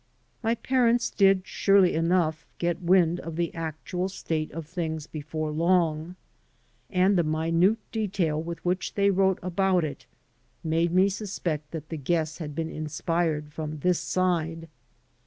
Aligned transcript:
My 0.41 0.55
parents 0.55 1.11
did, 1.11 1.43
surely 1.45 1.93
enough, 1.93 2.47
get 2.57 2.81
wind 2.81 3.19
of 3.19 3.35
the 3.35 3.53
actual 3.53 4.09
state 4.09 4.51
of 4.51 4.65
things 4.65 5.05
before 5.05 5.51
long, 5.51 6.15
and 6.89 7.15
the 7.15 7.23
minute 7.23 7.77
detail 7.91 8.41
with 8.41 8.65
which 8.65 8.95
they 8.95 9.11
wrote 9.11 9.37
about 9.43 9.83
it 9.85 10.07
made 10.63 10.91
me 10.91 11.07
suspect 11.07 11.69
that 11.69 11.89
the 11.89 11.97
guess 11.97 12.39
had 12.39 12.55
been 12.55 12.71
inspired 12.71 13.53
from 13.53 13.77
this 13.81 13.99
side. 13.99 14.67